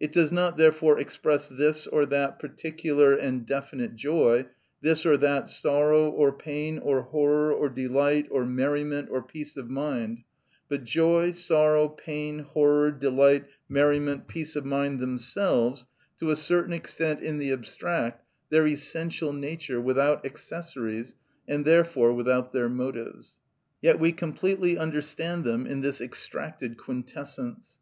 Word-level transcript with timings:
It 0.00 0.12
does 0.12 0.32
not 0.32 0.56
therefore 0.56 0.98
express 0.98 1.46
this 1.46 1.86
or 1.86 2.06
that 2.06 2.38
particular 2.38 3.12
and 3.12 3.44
definite 3.44 3.96
joy, 3.96 4.46
this 4.80 5.04
or 5.04 5.18
that 5.18 5.50
sorrow, 5.50 6.10
or 6.10 6.32
pain, 6.32 6.78
or 6.78 7.02
horror, 7.02 7.52
or 7.52 7.68
delight, 7.68 8.28
or 8.30 8.46
merriment, 8.46 9.08
or 9.10 9.22
peace 9.22 9.58
of 9.58 9.68
mind; 9.68 10.22
but 10.70 10.84
joy, 10.84 11.32
sorrow, 11.32 11.86
pain, 11.90 12.38
horror, 12.38 12.90
delight, 12.90 13.44
merriment, 13.68 14.26
peace 14.26 14.56
of 14.56 14.64
mind 14.64 15.00
themselves, 15.00 15.86
to 16.18 16.30
a 16.30 16.36
certain 16.36 16.72
extent 16.72 17.20
in 17.20 17.36
the 17.36 17.52
abstract, 17.52 18.24
their 18.48 18.66
essential 18.66 19.34
nature, 19.34 19.82
without 19.82 20.24
accessories, 20.24 21.14
and 21.46 21.66
therefore 21.66 22.14
without 22.14 22.52
their 22.54 22.70
motives. 22.70 23.32
Yet 23.82 24.00
we 24.00 24.12
completely 24.12 24.78
understand 24.78 25.44
them 25.44 25.66
in 25.66 25.82
this 25.82 26.00
extracted 26.00 26.78
quintessence. 26.78 27.76